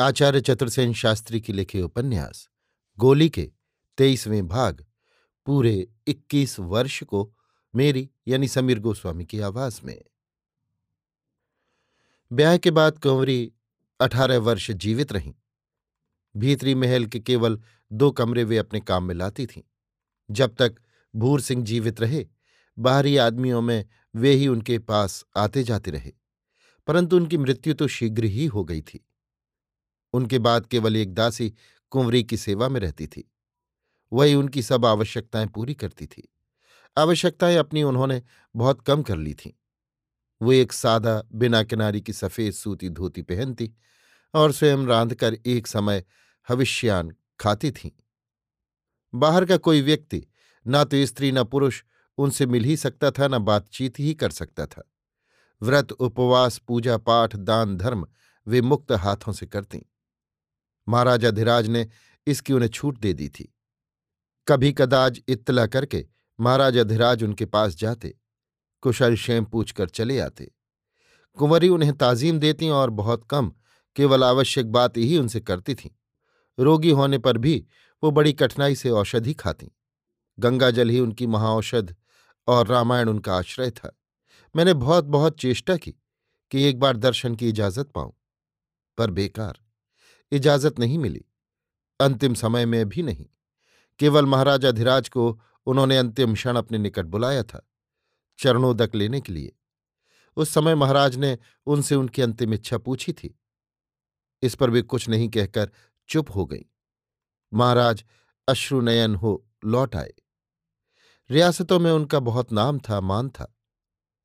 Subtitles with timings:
[0.00, 2.48] आचार्य चतुर्सेन शास्त्री की लिखे उपन्यास,
[2.98, 3.52] गोली के
[3.98, 4.86] तेईसवें भाग,
[5.46, 7.36] पूरे इक्कीस वर्ष को
[7.74, 10.04] मेरी यानी समीर गोस्वामी की आवाज़ में।
[12.32, 13.52] ब्याह के बाद कंवरी
[14.00, 15.34] अठारह वर्ष जीवित रहीं।
[16.36, 19.62] भीतरी महल के केवल दो कमरे वे अपने काम में लाती थीं।
[20.30, 20.76] जब तक
[21.16, 22.26] भूर सिंह जीवित रहे,
[22.78, 26.12] बाहरी आदमियों में वे ही उनके पास आते जाते रहे।
[26.86, 29.04] परंतु उनकी मृत्यु तो शीघ्र ही हो गई थी।
[30.12, 31.54] उनके बाद केवल एक दासी
[31.90, 33.32] कुंवरी की सेवा में रहती थी।
[34.12, 36.28] वही उनकी सब आवश्यकताएँ पूरी करती थी।
[36.98, 38.22] आवश्यकताएँ अपनी उन्होंने
[38.56, 39.52] बहुत कम कर ली थीं।
[40.42, 43.74] वो एक सादा बिना किनारी की सफ़ेद सूती धोती पहनती
[44.34, 46.04] और स्वयं रांधकर एक समय
[46.48, 47.90] हविष्यान खाती थीं।
[49.14, 50.26] बाहर का कोई व्यक्ति,
[50.68, 51.82] न तो स्त्री, न पुरुष,
[52.18, 54.90] उनसे मिल ही सकता था, न बातचीत ही कर सकता था।
[55.62, 58.06] व्रत, उपवास, पूजा, पाठ, दान, धर्म
[58.46, 59.80] वे मुक्त हाथों से करतीं।
[60.88, 61.86] महाराजा धीराज ने
[62.26, 63.52] इसकी उन्हें छूट दे दी थी।
[64.46, 66.04] कभी कदाज इत्तला करके
[66.38, 68.14] महाराजा धीराज उनके पास जाते,
[68.82, 70.50] कुशल शेम पूछकर चले आते।
[71.38, 73.52] कुंवरी उन्हें ताजीम देती और बहुत कम,
[73.96, 75.90] केवल आवश्यक बात ही उनसे करती थीं।
[76.58, 77.56] रोगी होने पर भी
[78.02, 79.70] वो बड़ी कठिनाई से औषधि खाती।
[80.38, 81.94] गंगाजल ही उनकी महाऔषध
[82.48, 83.94] और रामायण उनका आश्रय था।
[84.54, 85.90] मैंने बहुत बहुत चेष्टा की
[86.52, 88.12] कि एक बार दर्शन की इजाज़त पाऊँ,
[88.98, 89.58] पर बेकार।
[90.32, 91.24] इजाज़त नहीं मिली।
[92.00, 93.26] अंतिम समय में भी नहीं।
[93.98, 97.70] केवल महाराजा धीराज को उन्होंने अंतिम क्षण अपने निकट बुलाया था
[98.38, 99.56] चरणोदक लेने के लिए।
[100.36, 103.40] उस समय महाराज ने उनसे उनकी अंतिम इच्छा पूछी थी।
[104.42, 105.70] इस पर वे कुछ नहीं कहकर
[106.08, 106.64] चुप हो गई।
[107.54, 108.04] महाराज
[108.48, 110.12] अश्रुनयन हो लौट आए।
[111.30, 113.56] रियासतों में उनका बहुत नाम था, मान था।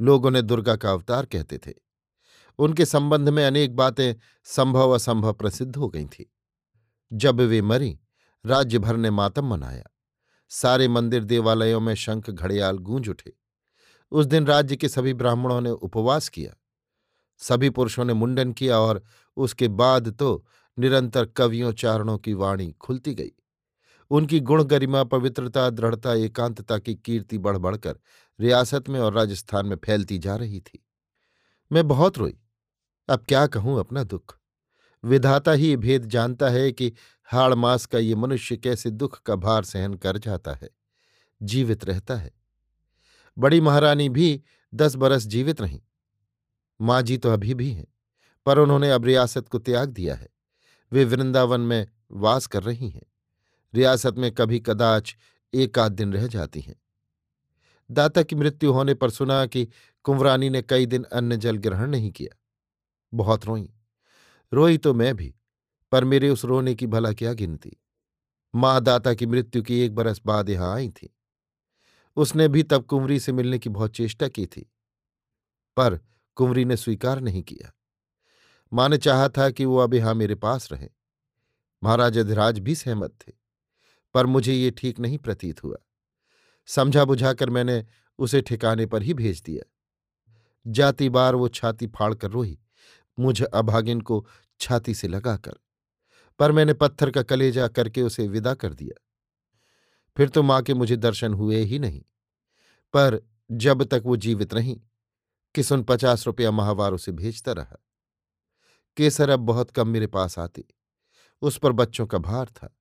[0.00, 1.87] लोग उन्हें दुर्गा का अवतार कहते थे।
[2.58, 4.14] उनके संबंध में अनेक बातें
[4.44, 6.32] संभव असंभव प्रसिद्ध हो गई थी।
[7.12, 8.00] जब वे मरी,
[8.46, 9.84] राज्य भर ने मातम मनाया।
[10.48, 13.32] सारे मंदिर देवालयों में शंख घड़ियाल गूंज उठे।
[14.10, 16.54] उस दिन राज्य के सभी ब्राह्मणों ने उपवास किया।
[17.38, 19.02] सभी पुरुषों ने मुंडन किया और
[19.36, 20.46] उसके बाद तो
[20.78, 23.32] निरंतर कवियों चारणों की वाणी खुलती गई।
[24.10, 27.98] उनकी गुण गरिमा, पवित्रता, दृढ़ता, एकांतता की कीर्ति बढ़ बढ़कर
[28.40, 30.86] रियासत में और राजस्थान में फैलती जा रही थी।
[31.72, 32.38] मैं बहुत रोई।
[33.08, 34.38] अब क्या कहूँ अपना दुख?
[35.04, 36.92] विधाता ही भेद जानता है कि
[37.24, 40.70] हाड़ मास का ये मनुष्य कैसे दुख का भार सहन कर जाता है।
[41.42, 42.30] जीवित रहता है।
[43.38, 44.42] बड़ी महारानी भी
[44.74, 45.80] दस बरस जीवित रहीं।
[46.80, 47.86] माँ जी तो अभी भी हैं,
[48.46, 50.28] पर उन्होंने अब रियासत को त्याग दिया है।
[50.92, 53.06] वे वृंदावन में वास कर रही हैं।
[53.74, 55.16] रियासत में कभी कदाच
[55.54, 56.76] एक आध दिन रह जाती हैं।
[57.90, 59.68] दाता की मृत्यु होने पर सुना कि
[60.02, 62.36] कुंवरानी ने कई दिन अन्न जल ग्रहण नहीं किया।
[63.12, 63.68] बहुत रोई।
[64.52, 65.34] रोई तो मैं भी,
[65.92, 67.76] पर मेरे उस रोने की भला क्या गिनती।
[68.54, 71.14] माँ दाता की मृत्यु की एक बरस बाद यहाँ आई थी।
[72.16, 74.60] उसने भी तब कुंवरी से मिलने की बहुत चेष्टा की थी,
[75.76, 75.98] पर
[76.36, 77.72] कुंवरी ने स्वीकार नहीं किया।
[78.72, 80.88] माँ ने चाहा था कि वो अब यहाँ मेरे पास रहे।
[81.82, 83.32] महाराज अधिराज भी सहमत थे,
[84.14, 85.76] पर मुझे ये ठीक नहीं प्रतीत हुआ।
[86.68, 87.84] समझा बुझाकर मैंने
[88.18, 89.64] उसे ठिकाने पर ही भेज दिया।
[90.66, 92.58] जाती बार वो छाती फाड़कर रोही
[93.18, 94.24] मुझ अभागिन को
[94.60, 95.54] छाती से लगाकर,
[96.40, 99.00] पर मैंने पत्थर का कलेजा करके उसे विदा कर दिया।
[100.16, 102.00] फिर तो माँ के मुझे दर्शन हुए ही नहीं,
[102.94, 103.20] पर
[103.50, 104.80] जब तक वो जीवित रही
[105.54, 107.76] किसुन पचास रुपया माहवार उसे भेजता रहा।
[108.96, 110.64] केसर अब बहुत कम मेरे पास आती,
[111.42, 112.74] उस पर बच्चों का भार था,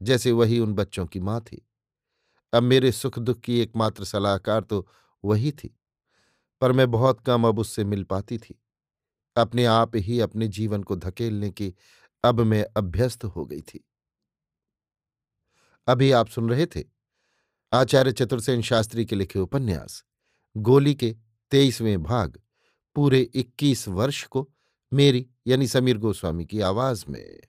[0.00, 1.66] जैसे वही उन बच्चों की माँ थी।
[2.52, 4.86] अब मेरे सुख दुख की एकमात्र सलाहकार तो
[5.24, 5.74] वही थी,
[6.62, 8.60] पर मैं बहुत कम अब उससे मिल पाती थी।
[9.36, 11.74] अपने आप ही अपने जीवन को धकेलने की
[12.24, 13.84] अब मैं अभ्यस्त हो गई थी।
[15.86, 16.84] अभी आप सुन रहे थे
[17.72, 20.04] आचार्य चतुर्सेन शास्त्री के लिखे उपन्यास,
[20.56, 21.16] गोली के
[21.50, 22.40] तेईसवें भाग,
[22.94, 24.50] पूरे इक्कीस वर्ष को
[24.92, 27.40] मेरी यानी समीर गोस्वामी की आवाज़ में।